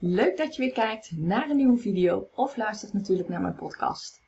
Leuk 0.00 0.36
dat 0.36 0.56
je 0.56 0.62
weer 0.62 0.72
kijkt 0.72 1.10
naar 1.16 1.50
een 1.50 1.56
nieuwe 1.56 1.78
video 1.78 2.28
of 2.34 2.56
luistert 2.56 2.92
natuurlijk 2.92 3.28
naar 3.28 3.40
mijn 3.40 3.54
podcast. 3.54 4.20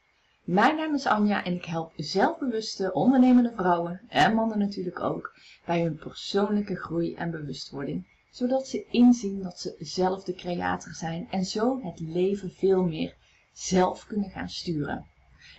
Mijn 0.45 0.77
naam 0.77 0.95
is 0.95 1.07
Anja 1.07 1.45
en 1.45 1.55
ik 1.55 1.65
help 1.65 1.93
zelfbewuste 1.97 2.93
ondernemende 2.93 3.53
vrouwen 3.57 4.01
en 4.09 4.35
mannen 4.35 4.59
natuurlijk 4.59 5.01
ook 5.01 5.35
bij 5.67 5.83
hun 5.83 5.97
persoonlijke 5.97 6.77
groei 6.77 7.15
en 7.15 7.31
bewustwording, 7.31 8.07
zodat 8.31 8.67
ze 8.67 8.87
inzien 8.91 9.43
dat 9.43 9.61
ze 9.61 9.77
zelf 9.79 10.25
de 10.25 10.35
creator 10.35 10.95
zijn 10.95 11.29
en 11.31 11.45
zo 11.45 11.81
het 11.83 12.01
leven 12.01 12.51
veel 12.51 12.83
meer 12.83 13.17
zelf 13.53 14.07
kunnen 14.07 14.31
gaan 14.31 14.49
sturen. 14.49 15.07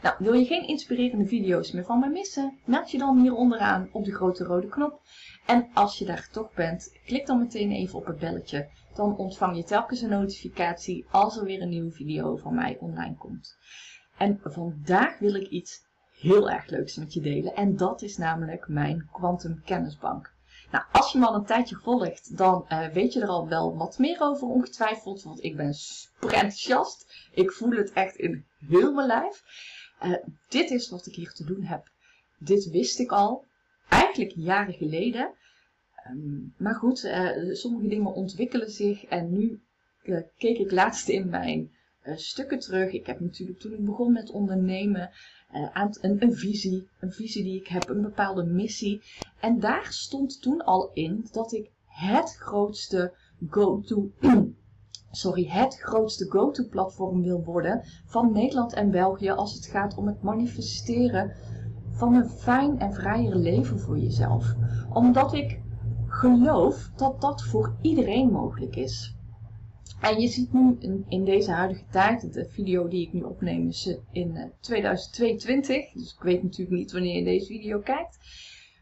Nou, 0.02 0.16
wil 0.20 0.34
je 0.34 0.46
geen 0.46 0.68
inspirerende 0.68 1.28
video's 1.28 1.72
meer 1.72 1.86
van 1.86 2.00
mij 2.00 2.10
missen? 2.10 2.60
Meld 2.66 2.92
je 2.92 2.98
dan 2.98 3.22
hier 3.22 3.36
onderaan 3.36 3.90
op 3.92 4.06
de 4.06 4.14
grote 4.14 4.44
rode 4.44 4.68
knop. 4.68 5.02
En 5.46 5.70
als 5.74 5.98
je 5.98 6.06
daar 6.06 6.30
toch 6.32 6.54
bent, 6.54 7.00
klik 7.06 7.26
dan 7.26 7.40
meteen 7.40 7.72
even 7.72 8.00
op 8.00 8.06
het 8.06 8.20
belletje. 8.20 8.70
Dan 8.96 9.18
ontvang 9.18 9.56
je 9.56 9.64
telkens 9.64 10.02
een 10.02 10.10
notificatie 10.10 11.06
als 11.12 11.38
er 11.38 11.44
weer 11.44 11.62
een 11.62 11.70
nieuwe 11.70 11.92
video 11.92 12.36
van 12.36 12.56
mij 12.56 12.78
online 12.80 13.16
komt. 13.16 13.58
En 14.18 14.40
vandaag 14.44 15.20
wil 15.20 15.36
ik 15.36 15.48
iets 15.48 15.82
heel 16.20 16.50
erg 16.50 16.68
leuks 16.68 16.96
met 16.96 17.14
je 17.14 17.22
delen. 17.22 17.56
En 17.56 17.78
dat 17.78 18.02
is 18.02 18.18
namelijk 18.18 18.68
mijn 18.68 19.10
Quantum 19.12 19.62
Kennisbank. 19.66 20.34
Nou, 20.72 20.84
als 20.92 21.12
je 21.12 21.20
me 21.20 21.26
al 21.26 21.36
een 21.36 21.46
tijdje 21.46 21.76
volgt, 21.76 22.38
dan 22.38 22.66
uh, 22.70 22.88
weet 22.88 23.14
je 23.14 23.22
er 23.22 23.28
al 23.28 23.48
wel 23.48 23.78
wat 23.78 23.98
meer 23.98 24.22
over 24.22 24.48
ongetwijfeld. 24.48 25.24
Want 25.24 25.44
ik 25.44 25.56
ben 25.56 25.74
super 25.74 26.34
enthousiast. 26.34 27.28
Ik 27.32 27.52
voel 27.52 27.72
het 27.72 27.92
echt 27.94 28.16
in 28.16 28.46
heel 28.68 28.94
mijn 28.94 29.08
lijf. 29.08 29.44
Uh, 30.04 30.16
dit 30.48 30.72
is 30.72 30.90
wat 30.90 31.06
ik 31.06 31.16
hier 31.16 31.32
te 31.32 31.46
doen 31.46 31.64
heb. 31.64 31.92
Dit 32.38 32.70
wist 32.70 33.00
ik 33.00 33.12
al, 33.12 33.46
eigenlijk 33.90 34.34
jaren 34.36 34.74
geleden. 34.74 35.34
Um, 36.10 36.54
maar 36.58 36.76
goed, 36.76 37.04
uh, 37.04 37.54
sommige 37.54 37.88
dingen 37.88 38.14
ontwikkelen 38.14 38.72
zich 38.72 39.06
en 39.06 39.38
nu 39.38 39.62
uh, 40.04 40.22
keek 40.38 40.58
ik 40.58 40.72
laatst 40.72 41.10
in 41.10 41.30
mijn 41.30 41.72
stukken 42.16 42.60
terug. 42.60 42.92
Ik 42.92 43.06
heb 43.06 43.20
natuurlijk 43.20 43.60
toen 43.60 43.74
ik 43.74 43.86
begon 43.86 44.12
met 44.12 44.32
ondernemen 44.32 45.10
aan 45.74 45.90
een, 46.02 46.24
een 46.24 46.34
visie, 46.34 46.88
een 47.00 47.12
visie 47.12 47.44
die 47.44 47.60
ik 47.60 47.68
heb, 47.68 47.90
een 47.90 48.02
bepaalde 48.02 48.44
missie. 48.44 49.02
En 49.40 49.60
daar 49.60 49.86
stond 49.86 50.42
toen 50.42 50.64
al 50.64 50.92
in 50.94 51.28
dat 51.32 51.54
ik 51.54 51.70
het 51.86 52.36
grootste 52.36 53.14
go-to 53.50 54.12
sorry, 55.12 55.48
het 55.48 55.80
grootste 55.80 56.26
go-to-platform 56.30 57.24
wil 57.24 57.44
worden 57.44 57.82
van 58.06 58.32
Nederland 58.32 58.74
en 58.74 58.92
België 58.92 59.30
als 59.30 59.54
het 59.54 59.66
gaat 59.66 59.98
om 59.98 60.08
het 60.08 60.22
manifesteren 60.22 61.34
van 61.92 62.14
een 62.14 62.30
fijn 62.30 62.80
en 62.80 62.94
vrijer 62.94 63.36
leven 63.36 63.80
voor 63.80 63.98
jezelf. 63.98 64.54
Omdat 64.94 65.34
ik 65.34 65.62
geloof 66.22 66.90
dat 66.96 67.22
dat 67.22 67.44
voor 67.44 67.76
iedereen 67.82 68.32
mogelijk 68.32 68.76
is. 68.76 69.16
En 70.02 70.20
je 70.20 70.28
ziet 70.28 70.54
nu 70.54 70.78
in, 71.08 71.26
deze 71.26 71.52
huidige 71.52 71.86
tijd, 71.92 72.34
de 72.34 72.50
video 72.50 72.88
die 72.88 73.08
ik 73.08 73.14
nu 73.14 73.22
opneem 73.22 73.68
is 73.68 73.96
in 74.12 74.52
2022, 74.60 75.92
dus 75.92 76.14
ik 76.14 76.22
weet 76.22 76.44
natuurlijk 76.44 76.78
niet 76.78 76.92
wanneer 76.92 77.16
je 77.16 77.24
deze 77.24 77.46
video 77.46 77.80
kijkt. 77.80 78.18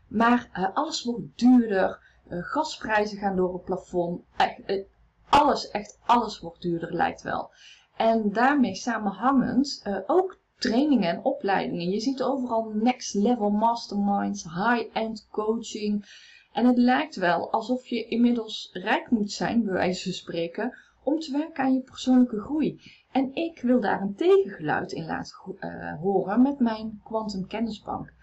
Maar 0.08 0.50
uh, 0.54 0.76
alles 0.76 1.04
wordt 1.04 1.38
duurder, 1.38 2.00
gasprijzen 2.30 3.18
gaan 3.18 3.36
door 3.36 3.54
het 3.54 3.64
plafond. 3.64 4.22
Uh, 4.68 4.84
alles, 5.30 5.70
echt 5.70 6.00
alles 6.06 6.40
wordt 6.40 6.62
duurder 6.62 6.94
lijkt 6.94 7.22
wel. 7.22 7.52
En 7.98 8.32
daarmee 8.32 8.76
samenhangend 8.76 9.84
ook 10.08 10.40
trainingen 10.58 11.10
en 11.10 11.24
opleidingen. 11.24 11.90
Je 11.90 12.00
ziet 12.00 12.24
overal 12.24 12.72
next 12.74 13.14
level 13.14 13.50
masterminds, 13.50 14.44
high-end 14.44 15.28
coaching. 15.32 16.06
En 16.52 16.66
het 16.66 16.78
lijkt 16.78 17.16
wel 17.16 17.52
alsof 17.52 17.88
je 17.88 18.08
inmiddels 18.08 18.70
rijk 18.74 19.10
moet 19.12 19.32
zijn, 19.32 19.64
bij 19.64 19.74
wijze 19.74 20.04
van 20.04 20.12
spreken, 20.12 20.78
om 21.04 21.20
te 21.20 21.32
werken 21.32 21.64
aan 21.64 21.74
je 21.74 21.82
persoonlijke 21.82 22.40
groei. 22.40 22.82
En 23.12 23.36
ik 23.36 23.62
wil 23.62 23.82
daar 23.82 24.02
een 24.02 24.16
tegengeluid 24.16 24.92
in 24.92 25.06
laten 25.06 25.56
uh, 25.60 26.00
horen 26.00 26.42
met 26.42 26.60
mijn 26.60 27.02
Quantum 27.04 27.48
Kennisbank. 27.48 28.14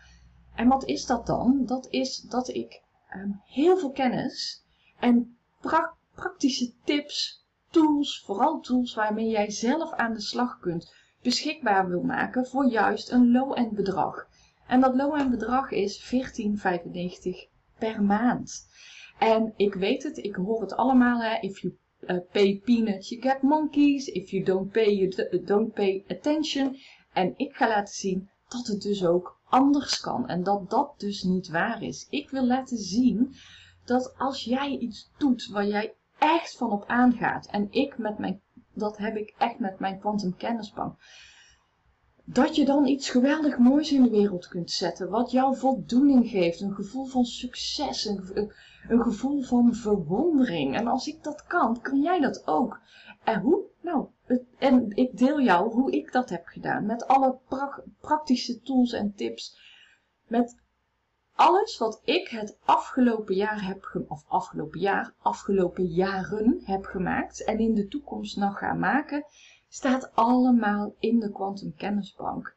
En 0.55 0.69
wat 0.69 0.85
is 0.85 1.07
dat 1.07 1.27
dan? 1.27 1.63
Dat 1.67 1.87
is 1.91 2.21
dat 2.21 2.49
ik 2.49 2.83
um, 3.15 3.41
heel 3.45 3.79
veel 3.79 3.91
kennis 3.93 4.65
en 4.99 5.37
praktisch 5.61 5.95
praktische 6.17 6.73
tips, 6.85 7.45
tools, 7.71 8.23
vooral 8.25 8.61
tools 8.61 8.95
waarmee 8.95 9.29
jij 9.29 9.51
zelf 9.51 9.93
aan 9.93 10.13
de 10.13 10.21
slag 10.21 10.59
kunt, 10.59 10.95
beschikbaar 11.23 11.89
wil 11.89 12.03
maken 12.03 12.47
voor 12.47 12.67
juist 12.67 13.11
een 13.11 13.31
low-end 13.31 13.71
bedrag. 13.71 14.29
En 14.67 14.81
dat 14.81 14.95
low-end 14.95 15.31
bedrag 15.31 15.71
is 15.71 16.15
14,95 16.15 17.55
per 17.79 18.03
maand. 18.03 18.69
En 19.19 19.53
ik 19.57 19.75
weet 19.75 20.03
het, 20.03 20.17
ik 20.17 20.35
hoor 20.35 20.61
het 20.61 20.77
allemaal. 20.77 21.23
Hè. 21.23 21.39
If 21.41 21.61
you 21.61 21.79
uh, 22.01 22.19
pay 22.33 22.61
peanuts, 22.65 23.09
you 23.09 23.23
get 23.23 23.43
monkeys. 23.43 24.07
If 24.07 24.31
you 24.31 24.45
don't 24.45 24.73
pay, 24.73 24.95
you 24.95 25.43
don't 25.45 25.73
pay 25.73 26.05
attention. 26.09 26.77
En 27.13 27.35
ik 27.37 27.57
ga 27.57 27.69
laten 27.69 27.95
zien 27.95 28.31
dat 28.49 28.67
het 28.67 28.83
dus 28.83 29.05
ook 29.05 29.41
anders 29.45 30.01
kan. 30.01 30.29
En 30.29 30.43
dat 30.43 30.71
dat 30.71 31.01
dus 31.01 31.23
niet 31.23 31.49
waar 31.49 31.83
is. 31.83 32.07
Ik 32.11 32.31
wil 32.31 32.47
laten 32.47 32.79
zien 32.79 33.35
dat 33.85 34.15
als 34.19 34.45
jij 34.45 34.79
iets 34.79 35.11
doet 35.19 35.47
waar 35.47 35.67
jij 35.67 35.95
echt 36.19 36.57
van 36.57 36.71
op 36.71 36.85
aangaat. 36.87 37.47
En 37.47 37.67
ik 37.71 37.99
met 37.99 38.19
mijn, 38.19 38.41
dat 38.75 38.97
heb 38.97 39.17
ik 39.17 39.35
echt 39.39 39.59
met 39.59 39.79
mijn 39.79 39.99
quantum 39.99 40.37
kennisbank. 40.37 40.99
Dat 42.29 42.57
je 42.57 42.65
dan 42.65 42.87
iets 42.87 43.11
geweldig 43.11 43.59
moois 43.59 43.93
in 43.93 44.03
de 44.03 44.11
wereld 44.11 44.49
kunt 44.49 44.71
zetten. 44.71 45.09
Wat 45.09 45.31
jou 45.31 45.57
voldoening 45.57 46.29
geeft. 46.29 46.61
Een 46.61 46.75
gevoel 46.75 47.05
van 47.05 47.25
succes. 47.25 48.05
Een, 48.05 48.53
een 48.89 49.03
gevoel 49.03 49.43
van 49.43 49.75
verwondering. 49.75 50.77
En 50.77 50.87
als 50.87 51.07
ik 51.07 51.23
dat 51.23 51.45
kan, 51.47 51.81
kan 51.81 52.01
jij 52.01 52.21
dat 52.21 52.47
ook. 52.47 52.81
En 53.25 53.41
hoe? 53.41 53.65
Nou, 53.81 54.07
en 54.59 54.97
ik 54.97 55.19
deel 55.19 55.41
jou 55.41 55.73
hoe 55.73 55.93
ik 55.93 56.13
dat 56.13 56.31
heb 56.31 56.47
gedaan. 56.47 56.87
Met 56.87 57.07
alle 57.07 57.39
pra 57.49 57.83
praktische 58.01 58.61
tools 58.61 58.93
en 58.93 59.15
tips. 59.15 59.59
Met 60.27 60.57
alles 61.37 61.79
wat 61.79 62.01
ik 62.05 62.29
het 62.29 62.59
afgelopen 62.65 63.35
jaar 63.35 63.67
heb 63.67 64.05
of 64.09 64.25
afgelopen 64.29 64.81
jaar, 64.81 65.15
afgelopen 65.19 65.87
jaren 65.87 66.61
heb 66.65 66.85
gemaakt 66.85 67.45
en 67.45 67.59
in 67.59 67.75
de 67.75 67.89
toekomst 67.89 68.37
nog 68.37 68.59
ga 68.59 68.73
maken, 68.73 69.25
staat 69.69 70.15
allemaal 70.15 70.95
in 70.99 71.21
de 71.21 71.33
Quantum 71.33 71.75
Kennisbank. 71.77 72.57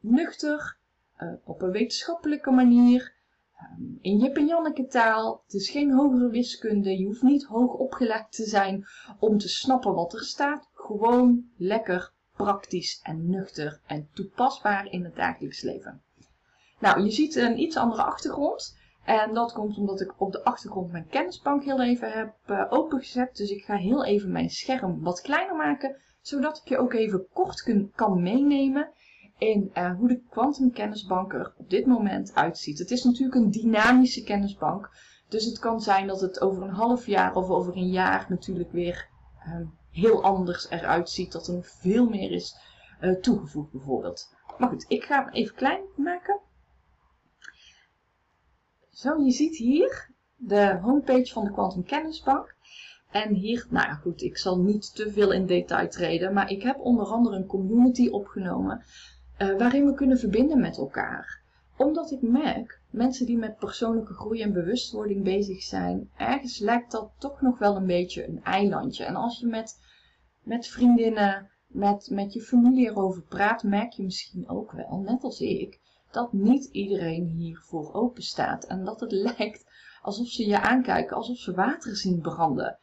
Nuchter, 0.00 0.76
uh, 1.18 1.32
op 1.44 1.62
een 1.62 1.70
wetenschappelijke 1.70 2.50
manier, 2.50 3.14
um, 3.62 3.98
in 4.00 4.18
Jip 4.18 4.36
en 4.36 4.46
Janneke 4.46 4.86
taal. 4.86 5.42
Het 5.44 5.54
is 5.54 5.70
geen 5.70 5.92
hogere 5.92 6.28
wiskunde, 6.28 6.98
je 6.98 7.06
hoeft 7.06 7.22
niet 7.22 7.44
hoog 7.44 7.72
opgelegd 7.72 8.32
te 8.32 8.44
zijn 8.44 8.86
om 9.18 9.38
te 9.38 9.48
snappen 9.48 9.94
wat 9.94 10.12
er 10.12 10.24
staat. 10.24 10.68
Gewoon 10.72 11.50
lekker 11.56 12.12
praktisch 12.36 13.00
en 13.02 13.30
nuchter 13.30 13.80
en 13.86 14.08
toepasbaar 14.12 14.86
in 14.86 15.04
het 15.04 15.16
dagelijks 15.16 15.62
leven. 15.62 16.02
Nou, 16.78 17.02
je 17.04 17.10
ziet 17.10 17.36
een 17.36 17.60
iets 17.60 17.76
andere 17.76 18.02
achtergrond. 18.02 18.76
En 19.04 19.34
dat 19.34 19.52
komt 19.52 19.76
omdat 19.76 20.00
ik 20.00 20.20
op 20.20 20.32
de 20.32 20.44
achtergrond 20.44 20.92
mijn 20.92 21.08
kennisbank 21.08 21.64
heel 21.64 21.82
even 21.82 22.12
heb 22.12 22.34
uh, 22.46 22.64
opengezet. 22.70 23.36
Dus 23.36 23.50
ik 23.50 23.64
ga 23.64 23.74
heel 23.74 24.04
even 24.04 24.32
mijn 24.32 24.50
scherm 24.50 25.00
wat 25.00 25.20
kleiner 25.20 25.56
maken. 25.56 25.96
Zodat 26.20 26.56
ik 26.56 26.68
je 26.68 26.78
ook 26.78 26.92
even 26.92 27.26
kort 27.32 27.62
kun, 27.62 27.92
kan 27.94 28.22
meenemen 28.22 28.90
in 29.38 29.70
uh, 29.74 29.96
hoe 29.96 30.08
de 30.08 30.22
Quantum 30.30 30.72
Kennisbank 30.72 31.32
er 31.32 31.54
op 31.56 31.70
dit 31.70 31.86
moment 31.86 32.34
uitziet. 32.34 32.78
Het 32.78 32.90
is 32.90 33.04
natuurlijk 33.04 33.34
een 33.34 33.50
dynamische 33.50 34.22
kennisbank. 34.22 34.90
Dus 35.28 35.44
het 35.44 35.58
kan 35.58 35.80
zijn 35.80 36.06
dat 36.06 36.20
het 36.20 36.40
over 36.40 36.62
een 36.62 36.74
half 36.74 37.06
jaar 37.06 37.34
of 37.34 37.48
over 37.48 37.76
een 37.76 37.90
jaar 37.90 38.26
natuurlijk 38.28 38.72
weer 38.72 39.08
uh, 39.46 39.66
heel 39.90 40.22
anders 40.22 40.70
eruit 40.70 41.10
ziet. 41.10 41.32
Dat 41.32 41.46
er 41.46 41.64
veel 41.64 42.08
meer 42.08 42.30
is 42.30 42.56
uh, 43.00 43.20
toegevoegd 43.20 43.72
bijvoorbeeld. 43.72 44.34
Maar 44.58 44.68
goed, 44.68 44.84
ik 44.88 45.04
ga 45.04 45.24
hem 45.24 45.32
even 45.32 45.54
klein 45.54 45.82
maken. 45.96 46.40
Zo, 48.90 49.22
je 49.22 49.30
ziet 49.30 49.56
hier 49.56 50.10
de 50.36 50.78
homepage 50.82 51.32
van 51.32 51.44
de 51.44 51.50
Quantum 51.50 51.84
Kennisbank. 51.84 52.56
En 53.10 53.34
hier, 53.34 53.66
nou 53.70 53.86
ja 53.86 53.94
goed, 53.94 54.22
ik 54.22 54.38
zal 54.38 54.58
niet 54.58 54.94
te 54.94 55.10
veel 55.10 55.32
in 55.32 55.46
detail 55.46 55.88
treden, 55.88 56.32
maar 56.32 56.50
ik 56.50 56.62
heb 56.62 56.78
onder 56.80 57.06
andere 57.06 57.36
een 57.36 57.46
community 57.46 58.08
opgenomen 58.08 58.82
uh, 59.38 59.58
waarin 59.58 59.86
we 59.86 59.94
kunnen 59.94 60.18
verbinden 60.18 60.60
met 60.60 60.78
elkaar. 60.78 61.40
Omdat 61.76 62.10
ik 62.10 62.22
merk, 62.22 62.80
mensen 62.90 63.26
die 63.26 63.38
met 63.38 63.58
persoonlijke 63.58 64.14
groei 64.14 64.42
en 64.42 64.52
bewustwording 64.52 65.24
bezig 65.24 65.62
zijn, 65.62 66.10
ergens 66.16 66.58
lijkt 66.58 66.90
dat 66.90 67.10
toch 67.18 67.40
nog 67.40 67.58
wel 67.58 67.76
een 67.76 67.86
beetje 67.86 68.28
een 68.28 68.44
eilandje. 68.44 69.04
En 69.04 69.16
als 69.16 69.38
je 69.40 69.46
met, 69.46 69.78
met 70.42 70.66
vriendinnen, 70.66 71.50
met, 71.66 72.10
met 72.10 72.32
je 72.32 72.40
familie 72.40 72.86
erover 72.86 73.22
praat, 73.22 73.62
merk 73.62 73.92
je 73.92 74.02
misschien 74.02 74.48
ook 74.48 74.72
wel, 74.72 74.98
net 74.98 75.22
als 75.22 75.40
ik, 75.40 75.80
dat 76.10 76.32
niet 76.32 76.64
iedereen 76.64 77.26
hiervoor 77.26 77.92
open 77.92 78.22
staat. 78.22 78.64
En 78.64 78.84
dat 78.84 79.00
het 79.00 79.12
lijkt 79.36 79.67
alsof 80.02 80.26
ze 80.28 80.46
je 80.46 80.60
aankijken, 80.60 81.16
alsof 81.16 81.36
ze 81.36 81.54
water 81.54 81.96
zien 81.96 82.20
branden. 82.20 82.78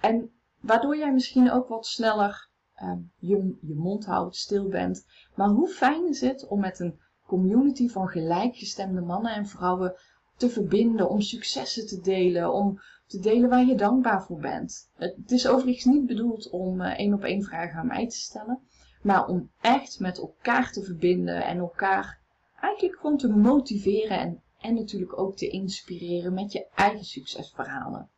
En 0.00 0.30
waardoor 0.60 0.96
jij 0.96 1.12
misschien 1.12 1.50
ook 1.50 1.68
wat 1.68 1.86
sneller 1.86 2.48
uh, 2.82 2.92
je, 3.18 3.56
je 3.60 3.74
mond 3.74 4.06
houdt, 4.06 4.36
stil 4.36 4.68
bent. 4.68 5.06
Maar 5.34 5.48
hoe 5.48 5.68
fijn 5.68 6.08
is 6.08 6.20
het 6.20 6.46
om 6.46 6.60
met 6.60 6.80
een 6.80 6.98
community 7.26 7.88
van 7.88 8.08
gelijkgestemde 8.08 9.00
mannen 9.00 9.34
en 9.34 9.46
vrouwen 9.46 9.94
te 10.36 10.48
verbinden, 10.48 11.08
om 11.08 11.20
successen 11.20 11.86
te 11.86 12.00
delen, 12.00 12.52
om 12.52 12.80
te 13.06 13.18
delen 13.18 13.48
waar 13.48 13.64
je 13.64 13.74
dankbaar 13.74 14.22
voor 14.22 14.38
bent. 14.38 14.90
Het 14.94 15.30
is 15.30 15.48
overigens 15.48 15.84
niet 15.84 16.06
bedoeld 16.06 16.50
om 16.50 16.80
uh, 16.80 16.98
één 16.98 17.14
op 17.14 17.22
één 17.22 17.42
vragen 17.42 17.78
aan 17.78 17.86
mij 17.86 18.08
te 18.08 18.16
stellen, 18.16 18.58
maar 19.02 19.26
om 19.26 19.50
echt 19.60 20.00
met 20.00 20.18
elkaar 20.18 20.72
te 20.72 20.82
verbinden 20.82 21.44
en 21.44 21.58
elkaar 21.58 22.20
eigenlijk 22.60 23.00
gewoon 23.00 23.16
te 23.16 23.28
motiveren 23.28 24.18
en, 24.18 24.42
en 24.60 24.74
natuurlijk 24.74 25.18
ook 25.18 25.36
te 25.36 25.48
inspireren 25.48 26.34
met 26.34 26.52
je 26.52 26.68
eigen 26.74 27.04
succesverhalen. 27.04 28.10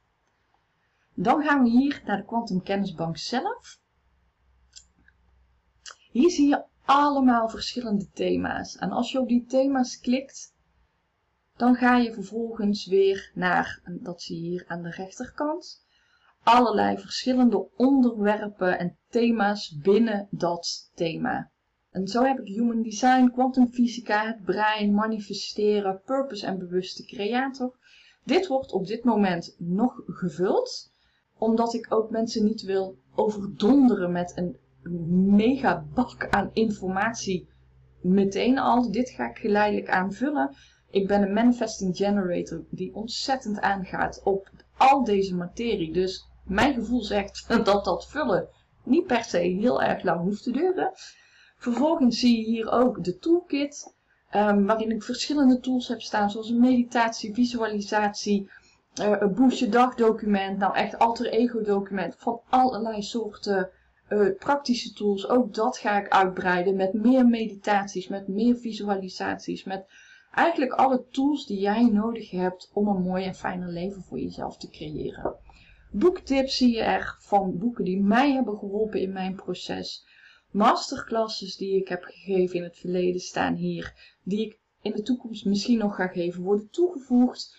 Dan 1.15 1.43
gaan 1.43 1.63
we 1.63 1.69
hier 1.69 2.03
naar 2.05 2.17
de 2.17 2.25
Quantum 2.25 2.63
Kennisbank 2.63 3.17
zelf. 3.17 3.81
Hier 6.11 6.31
zie 6.31 6.49
je 6.49 6.65
allemaal 6.85 7.49
verschillende 7.49 8.11
thema's. 8.11 8.77
En 8.77 8.91
als 8.91 9.13
je 9.13 9.21
op 9.21 9.29
die 9.29 9.45
thema's 9.45 10.01
klikt, 10.01 10.55
dan 11.57 11.75
ga 11.75 11.97
je 11.97 12.13
vervolgens 12.13 12.87
weer 12.87 13.31
naar, 13.35 13.83
dat 14.01 14.23
zie 14.23 14.43
je 14.43 14.49
hier 14.49 14.65
aan 14.67 14.83
de 14.83 14.91
rechterkant, 14.91 15.87
allerlei 16.43 16.99
verschillende 16.99 17.71
onderwerpen 17.77 18.79
en 18.79 18.99
thema's 19.09 19.77
binnen 19.77 20.29
dat 20.31 20.91
thema. 20.95 21.51
En 21.91 22.09
zo 22.09 22.23
heb 22.23 22.39
ik 22.39 22.55
Human 22.55 22.83
Design, 22.83 23.31
kwantumfysica, 23.33 24.27
het 24.27 24.45
brein, 24.45 24.95
manifesteren, 24.95 26.01
purpose 26.05 26.47
en 26.47 26.59
bewuste 26.59 27.05
creator. 27.05 27.77
Dit 28.25 28.47
wordt 28.47 28.73
op 28.73 28.87
dit 28.87 29.05
moment 29.05 29.55
nog 29.59 30.03
gevuld, 30.07 30.93
omdat 31.39 31.75
ik 31.75 31.87
ook 31.89 32.11
mensen 32.11 32.45
niet 32.45 32.63
wil 32.63 32.97
overdonderen 33.15 34.13
met 34.13 34.33
een 34.37 34.57
mega 35.37 35.85
bak 35.95 36.29
aan 36.29 36.51
informatie 36.53 37.49
meteen 38.01 38.59
al. 38.59 38.91
Dit 38.91 39.11
ga 39.11 39.31
ik 39.31 39.39
geleidelijk 39.39 39.89
aanvullen. 39.89 40.55
Ik 40.91 41.07
ben 41.07 41.23
een 41.23 41.33
manifesting 41.33 41.97
generator 41.97 42.65
die 42.71 42.95
ontzettend 42.95 43.61
aangaat 43.61 44.21
op 44.25 44.51
al 44.77 45.05
deze 45.05 45.35
materie. 45.35 45.93
Dus 45.93 46.29
mijn 46.45 46.75
gevoel 46.75 47.03
zegt 47.03 47.45
dat 47.65 47.85
dat 47.85 48.09
vullen 48.09 48.49
niet 48.85 49.07
per 49.07 49.25
se 49.25 49.39
heel 49.39 49.83
erg 49.83 50.03
lang 50.03 50.21
hoeft 50.21 50.43
te 50.43 50.51
duren. 50.51 50.93
Vervolgens 51.61 52.19
zie 52.19 52.39
je 52.39 52.45
hier 52.45 52.71
ook 52.71 53.05
de 53.05 53.19
toolkit, 53.19 53.95
um, 54.35 54.67
waarin 54.67 54.91
ik 54.91 55.03
verschillende 55.03 55.61
tools 55.61 55.89
heb 55.89 56.01
staan, 56.01 56.31
zoals 56.31 56.51
een 56.51 56.61
meditatie, 56.61 57.35
visualisatie, 57.35 58.51
uh, 59.01 59.17
een 59.21 59.35
boost 59.35 59.73
dagdocument, 59.73 60.59
nou 60.59 60.75
echt 60.75 60.99
alter 60.99 61.27
ego 61.27 61.62
document, 61.62 62.15
van 62.19 62.41
allerlei 62.49 63.03
soorten 63.03 63.71
uh, 64.09 64.29
praktische 64.39 64.93
tools. 64.93 65.29
Ook 65.29 65.55
dat 65.55 65.79
ga 65.79 66.01
ik 66.01 66.09
uitbreiden 66.09 66.77
met 66.77 66.93
meer 66.93 67.27
meditaties, 67.27 68.09
met 68.09 68.29
meer 68.29 68.56
visualisaties, 68.56 69.65
met 69.65 69.85
eigenlijk 70.35 70.73
alle 70.73 71.05
tools 71.11 71.47
die 71.47 71.59
jij 71.59 71.85
nodig 71.85 72.31
hebt 72.31 72.71
om 72.73 72.89
een 72.89 73.03
mooi 73.03 73.25
en 73.25 73.35
fijner 73.35 73.69
leven 73.69 74.03
voor 74.03 74.19
jezelf 74.19 74.56
te 74.56 74.71
creëren. 74.71 75.35
Boektips 75.91 76.56
zie 76.56 76.75
je 76.75 76.83
er 76.83 77.17
van 77.19 77.59
boeken 77.59 77.85
die 77.85 78.03
mij 78.03 78.33
hebben 78.33 78.59
geholpen 78.59 79.01
in 79.01 79.13
mijn 79.13 79.35
proces. 79.35 80.10
Masterclasses 80.50 81.56
die 81.56 81.76
ik 81.76 81.88
heb 81.88 82.02
gegeven 82.02 82.56
in 82.56 82.62
het 82.62 82.79
verleden 82.79 83.20
staan 83.20 83.55
hier, 83.55 84.17
die 84.23 84.47
ik 84.47 84.58
in 84.82 84.93
de 84.93 85.02
toekomst 85.02 85.44
misschien 85.44 85.79
nog 85.79 85.94
ga 85.94 86.06
geven, 86.06 86.43
worden 86.43 86.70
toegevoegd. 86.70 87.56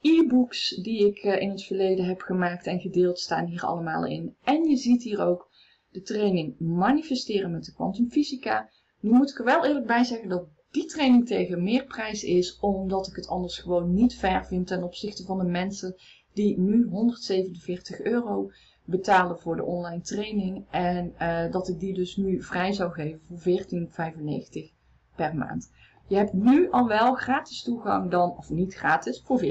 E-books 0.00 0.68
die 0.68 1.06
ik 1.06 1.18
eh, 1.18 1.40
in 1.40 1.50
het 1.50 1.62
verleden 1.62 2.04
heb 2.04 2.20
gemaakt 2.20 2.66
en 2.66 2.80
gedeeld 2.80 3.18
staan 3.18 3.46
hier 3.46 3.62
allemaal 3.64 4.06
in. 4.06 4.36
En 4.42 4.64
je 4.68 4.76
ziet 4.76 5.02
hier 5.02 5.20
ook 5.20 5.50
de 5.90 6.02
training 6.02 6.58
manifesteren 6.58 7.50
met 7.50 7.64
de 7.64 7.72
kwantumfysica. 7.72 8.70
Nu 9.00 9.10
moet 9.10 9.30
ik 9.30 9.38
er 9.38 9.44
wel 9.44 9.64
eerlijk 9.64 9.86
bij 9.86 10.04
zeggen 10.04 10.28
dat 10.28 10.48
die 10.70 10.84
training 10.84 11.26
tegen 11.26 11.62
meer 11.62 11.84
prijs 11.84 12.24
is, 12.24 12.58
omdat 12.58 13.06
ik 13.06 13.16
het 13.16 13.26
anders 13.26 13.58
gewoon 13.58 13.94
niet 13.94 14.16
fair 14.16 14.46
vind 14.46 14.66
ten 14.66 14.82
opzichte 14.82 15.24
van 15.24 15.38
de 15.38 15.44
mensen 15.44 15.94
die 16.32 16.58
nu 16.58 16.84
147 16.84 18.00
euro 18.00 18.50
betalen 18.84 19.38
voor 19.38 19.56
de 19.56 19.64
online 19.64 20.02
training. 20.02 20.64
En 20.70 21.14
uh, 21.18 21.52
dat 21.52 21.68
ik 21.68 21.80
die 21.80 21.94
dus 21.94 22.16
nu 22.16 22.42
vrij 22.42 22.72
zou 22.72 22.92
geven 22.92 23.20
voor 23.28 23.38
14,95 23.38 24.74
per 25.16 25.36
maand. 25.36 25.70
Je 26.08 26.16
hebt 26.16 26.32
nu 26.32 26.70
al 26.70 26.86
wel 26.86 27.14
gratis 27.14 27.62
toegang 27.62 28.10
dan, 28.10 28.36
of 28.36 28.50
niet 28.50 28.74
gratis, 28.74 29.22
voor 29.24 29.42
14,95 29.42 29.48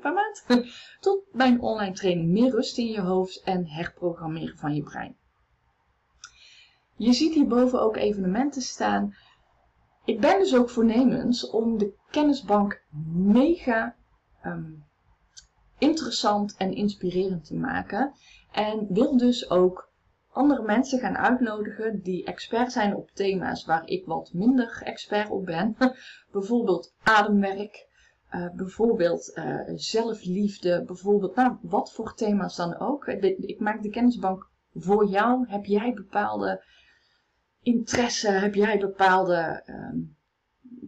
per 0.00 0.12
maand, 0.12 0.44
tot 1.00 1.24
mijn 1.32 1.60
online 1.60 1.94
training 1.94 2.28
Meer 2.28 2.50
rust 2.50 2.78
in 2.78 2.86
je 2.86 3.00
hoofd 3.00 3.42
en 3.42 3.66
herprogrammeren 3.66 4.58
van 4.58 4.74
je 4.74 4.82
brein. 4.82 5.16
Je 6.96 7.12
ziet 7.12 7.34
hierboven 7.34 7.80
ook 7.80 7.96
evenementen 7.96 8.62
staan. 8.62 9.14
Ik 10.04 10.20
ben 10.20 10.38
dus 10.38 10.56
ook 10.56 10.70
voornemens 10.70 11.50
om 11.50 11.78
de 11.78 11.94
kennisbank 12.10 12.82
mega 13.12 13.94
um, 14.44 14.84
interessant 15.82 16.54
en 16.56 16.74
inspirerend 16.74 17.44
te 17.44 17.54
maken. 17.54 18.12
En 18.52 18.86
wil 18.88 19.16
dus 19.16 19.50
ook 19.50 19.90
andere 20.28 20.62
mensen 20.62 20.98
gaan 20.98 21.16
uitnodigen 21.16 22.02
die 22.02 22.24
expert 22.24 22.72
zijn 22.72 22.96
op 22.96 23.10
thema's 23.10 23.64
waar 23.64 23.86
ik 23.86 24.06
wat 24.06 24.30
minder 24.32 24.82
expert 24.84 25.30
op 25.30 25.44
ben. 25.44 25.76
bijvoorbeeld 26.32 26.94
ademwerk, 27.02 27.86
uh, 28.30 28.50
bijvoorbeeld 28.54 29.32
uh, 29.34 29.60
zelfliefde, 29.74 30.84
bijvoorbeeld 30.86 31.34
nou, 31.34 31.56
wat 31.62 31.92
voor 31.92 32.14
thema's 32.14 32.56
dan 32.56 32.78
ook. 32.78 33.06
Ik 33.06 33.60
maak 33.60 33.82
de 33.82 33.90
kennisbank 33.90 34.50
voor 34.74 35.08
jou. 35.08 35.44
Heb 35.48 35.64
jij 35.64 35.92
bepaalde 35.92 36.64
interesse? 37.62 38.30
Heb 38.30 38.54
jij 38.54 38.78
bepaalde 38.78 39.62
um, 39.66 40.16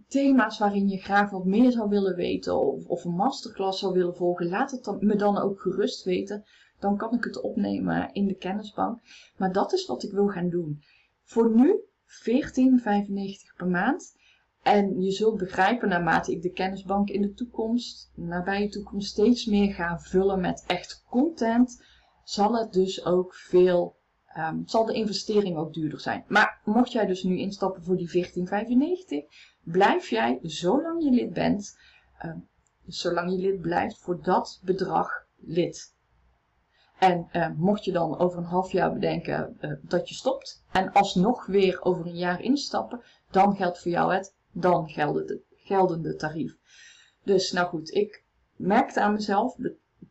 thema's 0.08 0.58
waarin 0.58 0.88
je 0.88 0.98
graag 0.98 1.30
wat 1.30 1.44
meer 1.44 1.72
zou 1.72 1.88
willen 1.88 2.16
weten 2.16 2.58
of, 2.58 2.86
of 2.86 3.04
een 3.04 3.14
masterclass 3.14 3.78
zou 3.78 3.92
willen 3.92 4.16
volgen? 4.16 4.48
Laat 4.48 4.70
het 4.70 4.84
dan, 4.84 4.96
me 5.00 5.16
dan 5.16 5.38
ook 5.38 5.60
gerust 5.60 6.04
weten. 6.04 6.44
Dan 6.78 6.96
kan 6.96 7.14
ik 7.14 7.24
het 7.24 7.40
opnemen 7.40 8.12
in 8.12 8.26
de 8.26 8.34
kennisbank. 8.34 9.00
Maar 9.36 9.52
dat 9.52 9.72
is 9.72 9.86
wat 9.86 10.02
ik 10.02 10.12
wil 10.12 10.28
gaan 10.28 10.48
doen. 10.48 10.82
Voor 11.22 11.54
nu 11.54 11.80
14,95 12.06 13.56
per 13.56 13.68
maand. 13.68 14.16
En 14.62 15.02
je 15.02 15.10
zult 15.10 15.38
begrijpen 15.38 15.88
naarmate 15.88 16.32
ik 16.32 16.42
de 16.42 16.52
kennisbank 16.52 17.08
in 17.08 17.22
de 17.22 17.32
toekomst, 17.32 18.10
nabije 18.14 18.68
toekomst, 18.68 19.10
steeds 19.10 19.46
meer 19.46 19.74
ga 19.74 19.98
vullen 19.98 20.40
met 20.40 20.64
echt 20.66 21.04
content, 21.10 21.84
zal 22.24 22.58
het 22.58 22.72
dus 22.72 23.04
ook 23.04 23.34
veel 23.34 23.96
um, 24.38 24.62
zal 24.66 24.84
de 24.84 24.94
investering 24.94 25.56
ook 25.56 25.74
duurder 25.74 26.00
zijn. 26.00 26.24
Maar 26.28 26.60
mocht 26.64 26.92
jij 26.92 27.06
dus 27.06 27.22
nu 27.22 27.38
instappen 27.38 27.82
voor 27.82 27.96
die 27.96 28.26
14,95, 28.26 29.34
blijf 29.62 30.08
jij 30.08 30.38
zolang 30.42 31.04
je 31.04 31.10
lid 31.10 31.32
bent, 31.32 31.78
um, 32.24 32.48
zolang 32.86 33.30
je 33.30 33.38
lid 33.38 33.60
blijft, 33.60 33.98
voor 33.98 34.22
dat 34.22 34.60
bedrag 34.62 35.26
lid. 35.36 35.92
En 36.98 37.28
uh, 37.32 37.48
mocht 37.56 37.84
je 37.84 37.92
dan 37.92 38.18
over 38.18 38.38
een 38.38 38.44
half 38.44 38.72
jaar 38.72 38.92
bedenken 38.92 39.56
uh, 39.60 39.72
dat 39.82 40.08
je 40.08 40.14
stopt 40.14 40.64
en 40.72 40.92
alsnog 40.92 41.46
weer 41.46 41.82
over 41.82 42.06
een 42.06 42.16
jaar 42.16 42.40
instappen, 42.40 43.02
dan 43.30 43.56
geldt 43.56 43.82
voor 43.82 43.90
jou 43.90 44.14
het 44.14 44.34
dan 44.52 44.88
geldende, 44.88 45.42
geldende 45.48 46.14
tarief. 46.16 46.56
Dus 47.22 47.52
nou 47.52 47.68
goed, 47.68 47.90
ik 47.90 48.24
merkte 48.56 49.00
aan 49.00 49.12
mezelf, 49.12 49.56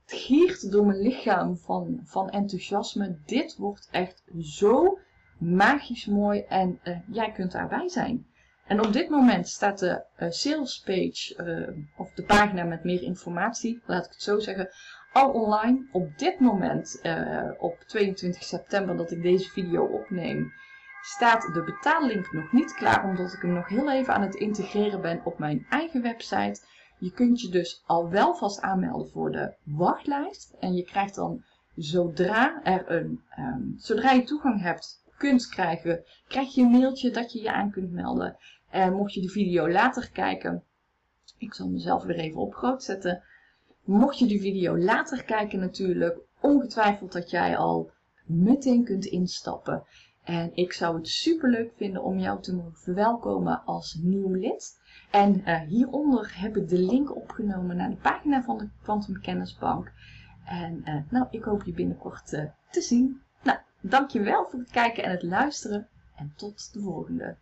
het 0.02 0.20
giert 0.20 0.72
door 0.72 0.86
mijn 0.86 1.02
lichaam 1.02 1.58
van, 1.58 2.00
van 2.04 2.30
enthousiasme. 2.30 3.18
Dit 3.26 3.56
wordt 3.58 3.88
echt 3.92 4.24
zo 4.40 4.98
magisch 5.38 6.06
mooi 6.06 6.40
en 6.40 6.80
uh, 6.84 6.98
jij 7.08 7.32
kunt 7.32 7.52
daarbij 7.52 7.90
zijn. 7.90 8.26
En 8.68 8.86
op 8.86 8.94
dit 8.94 9.10
moment 9.10 9.48
staat 9.48 9.80
de 9.80 10.04
uh, 10.20 10.30
sales 10.30 10.82
page, 10.86 11.34
uh, 11.38 11.98
of 11.98 12.12
de 12.14 12.24
pagina 12.24 12.64
met 12.64 12.84
meer 12.84 13.02
informatie, 13.02 13.82
laat 13.86 14.06
ik 14.06 14.12
het 14.12 14.22
zo 14.22 14.40
zeggen, 14.40 14.70
al 15.14 15.32
online. 15.32 15.88
Op 15.92 16.18
dit 16.18 16.40
moment, 16.40 17.02
op 17.60 17.84
22 17.88 18.44
september 18.44 18.98
dat 18.98 19.12
ik 19.12 19.22
deze 19.22 19.50
video 19.50 19.86
opneem, 19.86 20.54
staat 21.02 21.54
de 21.54 21.64
betaallink 21.64 22.32
nog 22.32 22.52
niet 22.52 22.74
klaar, 22.74 23.04
omdat 23.04 23.34
ik 23.34 23.42
hem 23.42 23.54
nog 23.54 23.68
heel 23.68 23.92
even 23.92 24.14
aan 24.14 24.22
het 24.22 24.36
integreren 24.36 25.02
ben 25.02 25.22
op 25.24 25.40
mijn 25.40 25.66
eigen 25.70 26.02
website. 26.02 26.62
Je 27.04 27.12
kunt 27.12 27.42
je 27.42 27.50
dus 27.50 27.84
al 27.86 28.10
wel 28.10 28.36
vast 28.36 28.62
aanmelden 28.62 29.10
voor 29.10 29.32
de 29.32 29.54
wachtlijst. 29.64 30.54
En 30.60 30.74
je 30.74 30.84
krijgt 30.84 31.16
dan 31.16 31.44
zodra 31.76 32.64
er 32.64 32.92
een, 32.92 33.22
um, 33.40 33.76
zodra 33.78 34.12
je 34.12 34.24
toegang 34.24 34.62
hebt, 34.62 35.04
kunt 35.18 35.48
krijgen, 35.48 36.04
krijg 36.28 36.56
je 36.56 36.62
een 36.62 36.72
mailtje 36.72 37.12
dat 37.12 37.32
je 37.32 37.42
je 37.42 37.52
aan 37.52 37.72
kunt 37.72 37.92
melden. 37.92 38.38
En 38.70 38.94
mocht 38.94 39.14
je 39.14 39.22
de 39.22 39.30
video 39.30 39.70
later 39.70 40.12
kijken, 40.12 40.64
ik 41.38 41.54
zal 41.54 41.68
mezelf 41.68 42.04
weer 42.04 42.20
even 42.20 42.42
op 42.42 42.54
groot 42.54 42.84
zetten. 42.84 43.24
Mocht 43.84 44.20
je 44.20 44.26
de 44.26 44.40
video 44.40 44.78
later 44.78 45.24
kijken 45.24 45.60
natuurlijk, 45.60 46.20
ongetwijfeld 46.40 47.12
dat 47.12 47.30
jij 47.30 47.58
al 47.58 47.92
meteen 48.26 48.84
kunt 48.84 49.06
instappen. 49.06 49.84
En 50.24 50.52
ik 50.54 50.74
zou 50.74 50.98
het 50.98 51.08
super 51.08 51.50
leuk 51.50 51.72
vinden 51.76 52.04
om 52.04 52.20
jou 52.20 52.42
te 52.42 52.56
mogen 52.56 52.78
verwelkomen 52.78 53.64
als 53.66 53.98
nieuw 54.02 54.34
lid. 54.34 54.82
En 55.14 55.42
uh, 55.46 55.60
hieronder 55.60 56.34
heb 56.36 56.58
ik 56.58 56.70
de 56.70 56.78
link 56.78 57.16
opgenomen 57.16 57.76
naar 57.76 57.90
de 57.90 57.96
pagina 57.96 58.44
van 58.44 58.58
de 58.58 58.68
Quantum 58.84 59.22
Kennisbank. 59.22 59.92
En 60.46 60.82
uh, 60.86 60.96
nou, 61.10 61.28
ik 61.30 61.44
hoop 61.44 61.64
je 61.64 61.74
binnenkort 61.74 62.34
uh, 62.34 62.44
te 62.70 62.82
zien. 62.82 63.22
Nou, 63.44 63.58
dankjewel 63.82 64.48
voor 64.50 64.60
het 64.60 64.72
kijken 64.72 65.04
en 65.04 65.12
het 65.12 65.24
luisteren. 65.24 65.88
En 66.16 66.34
tot 66.36 66.74
de 66.74 66.80
volgende. 66.80 67.36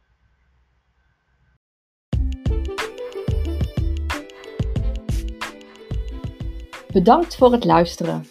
Bedankt 6.91 7.35
voor 7.35 7.51
het 7.51 7.65
luisteren. 7.65 8.25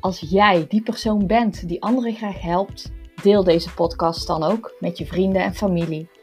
Als 0.00 0.20
jij 0.20 0.66
die 0.68 0.82
persoon 0.82 1.26
bent 1.26 1.68
die 1.68 1.82
anderen 1.82 2.14
graag 2.14 2.40
helpt, 2.40 2.92
deel 3.22 3.44
deze 3.44 3.74
podcast 3.74 4.26
dan 4.26 4.42
ook 4.42 4.74
met 4.80 4.98
je 4.98 5.06
vrienden 5.06 5.42
en 5.42 5.54
familie. 5.54 6.19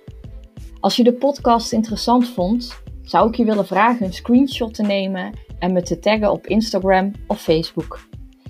Als 0.80 0.96
je 0.96 1.04
de 1.04 1.14
podcast 1.14 1.74
interessant 1.74 2.30
vond, 2.30 2.82
zou 3.02 3.28
ik 3.28 3.36
je 3.36 3.46
willen 3.46 3.68
vragen 3.68 4.06
een 4.06 4.14
screenshot 4.14 4.74
te 4.74 4.84
nemen 4.84 5.40
en 5.60 5.74
me 5.74 5.82
te 5.82 6.00
taggen 6.00 6.32
op 6.32 6.48
Instagram 6.48 7.12
of 7.28 7.42
Facebook. 7.42 8.00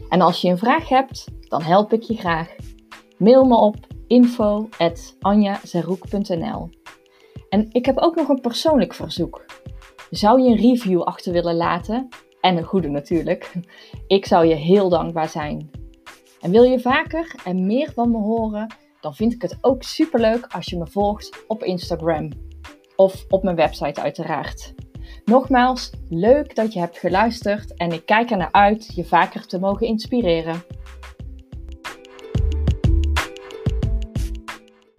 En 0.10 0.22
als 0.22 0.42
je 0.42 0.50
een 0.50 0.58
vraag 0.58 0.90
hebt, 0.90 1.26
dan 1.48 1.62
help 1.62 1.94
ik 1.94 2.02
je 2.02 2.16
graag. 2.16 2.56
Mail 3.18 3.46
me 3.46 3.56
op 3.56 3.76
info.anjazeroek.nl 4.08 6.70
En 7.50 7.68
ik 7.72 7.86
heb 7.86 7.98
ook 7.98 8.16
nog 8.16 8.30
een 8.30 8.42
persoonlijk 8.42 8.94
verzoek. 8.94 9.46
Zou 10.10 10.42
je 10.42 10.50
een 10.50 10.58
review 10.58 11.02
achter 11.02 11.34
willen 11.34 11.56
laten? 11.56 12.08
En 12.42 12.58
een 12.58 12.64
goede 12.64 12.90
natuurlijk. 12.90 13.52
Ik 14.08 14.26
zou 14.26 14.46
je 14.46 14.56
heel 14.56 14.90
dankbaar 14.90 15.30
zijn. 15.30 15.72
En 16.42 16.52
wil 16.52 16.64
je 16.64 16.80
vaker 16.80 17.36
en 17.44 17.66
meer 17.66 17.92
van 17.94 18.12
me 18.12 18.18
horen? 18.18 18.76
Dan 19.08 19.16
vind 19.16 19.34
ik 19.34 19.42
het 19.42 19.58
ook 19.62 19.84
superleuk 19.84 20.46
als 20.46 20.66
je 20.66 20.78
me 20.78 20.88
volgt 20.88 21.44
op 21.48 21.64
Instagram. 21.64 22.32
Of 22.96 23.26
op 23.30 23.44
mijn 23.44 23.56
website 23.56 24.02
uiteraard. 24.02 24.74
Nogmaals, 25.26 25.92
leuk 26.10 26.56
dat 26.56 26.74
je 26.74 26.80
hebt 26.80 26.98
geluisterd 26.98 27.74
en 27.74 27.92
ik 27.92 28.06
kijk 28.06 28.32
er 28.32 28.38
naar 28.38 28.52
uit 28.52 28.96
je 28.96 29.06
vaker 29.06 29.48
te 29.48 29.60
mogen 29.60 29.88
inspireren. 29.88 30.64